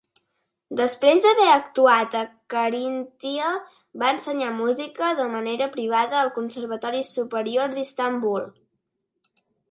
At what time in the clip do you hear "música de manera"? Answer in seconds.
4.61-5.67